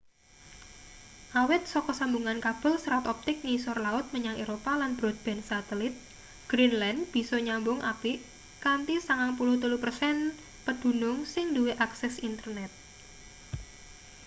[1.41, 5.93] awit saka sambungan kabel serat optik ngisor laut menyang eropa lan broadband satelit
[6.51, 8.17] greenland bisa nyambung apik
[8.65, 12.71] kanthi 93% pedunung sing duwe akses internet